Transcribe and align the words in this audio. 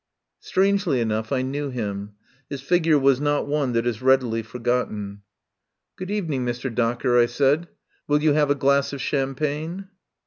Strangely 0.39 0.99
enough, 0.99 1.31
I 1.31 1.43
knew 1.43 1.69
him. 1.69 2.13
His 2.49 2.59
figure 2.59 2.97
was 2.97 3.21
not 3.21 3.45
one 3.47 3.73
that 3.73 3.85
is 3.85 4.01
readily 4.01 4.41
forgotten. 4.41 5.21
"Good 5.95 6.09
evening, 6.09 6.43
Mr. 6.43 6.73
Docker," 6.73 7.19
I 7.19 7.27
said. 7.27 7.67
"Will 8.07 8.23
you 8.23 8.33
have 8.33 8.49
a 8.49 8.55
glass 8.55 8.93
of 8.93 8.99
champagne?" 9.01 9.89